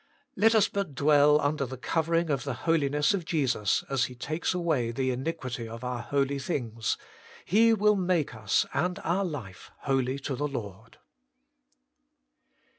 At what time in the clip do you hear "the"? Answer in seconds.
1.67-1.77, 2.43-2.55, 4.89-5.11, 10.35-10.47